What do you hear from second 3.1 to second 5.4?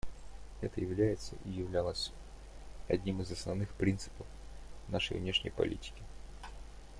из основных принципов нашей